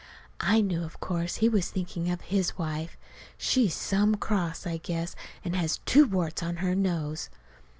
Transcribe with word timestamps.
I 0.39 0.61
knew, 0.61 0.83
of 0.83 0.99
course, 0.99 1.35
he 1.35 1.47
was 1.47 1.69
thinking 1.69 2.09
of 2.09 2.21
his 2.21 2.57
wife. 2.57 2.97
She's 3.37 3.75
some 3.75 4.15
cross, 4.15 4.65
I 4.65 4.77
guess, 4.77 5.15
and 5.45 5.55
has 5.55 5.77
two 5.85 6.07
warts 6.07 6.41
on 6.41 6.55
her 6.55 6.73
nose. 6.73 7.29